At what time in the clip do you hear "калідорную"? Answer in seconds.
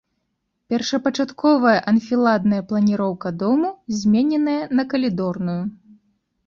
4.97-5.61